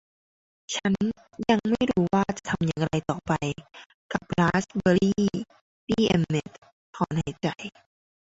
[0.75, 0.93] ฉัน
[1.49, 3.31] ยังไม่รู้ว่าจะทำอย่างไรต่อไป
[4.11, 5.25] กับราสเบอร์รี่
[5.87, 6.57] ปี่เอ็มเม็ตต์
[6.95, 7.49] ถอนหายใจ